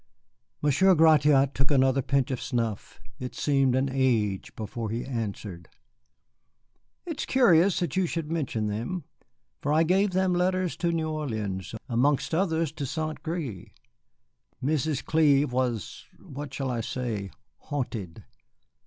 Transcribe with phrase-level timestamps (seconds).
[0.63, 2.99] Monsieur Gratiot took another pinch of snuff.
[3.19, 5.69] It seemed an age before he answered:
[7.05, 9.03] "It is curious that you should mention them,
[9.61, 13.73] for I gave them letters to New Orleans, amongst others, to Saint Gré.
[14.63, 15.05] Mrs.
[15.05, 17.29] Clive was what shall I say?
[17.57, 18.23] haunted.